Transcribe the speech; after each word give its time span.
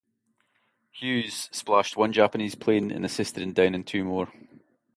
"Hughes" 0.89 1.47
splashed 1.51 1.95
one 1.95 2.11
Japanese 2.11 2.55
plane 2.55 2.89
and 2.89 3.05
assisted 3.05 3.43
in 3.43 3.53
downing 3.53 3.83
two 3.83 4.03
more. 4.03 4.33